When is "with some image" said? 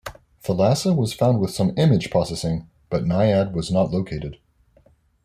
1.39-2.09